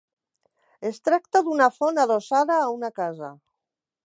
[0.89, 3.35] Es tracta d'una font adossada a una casa.